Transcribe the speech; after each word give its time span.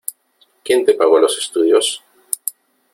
¿Quién 0.65 0.83
te 0.83 0.95
pagó 0.95 1.19
los 1.19 1.37
estudios? 1.37 2.03